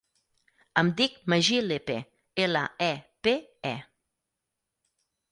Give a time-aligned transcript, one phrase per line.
[0.81, 1.97] Em dic Magí Lepe:
[2.45, 2.87] ela, e,
[3.27, 3.33] pe,
[3.73, 3.75] e.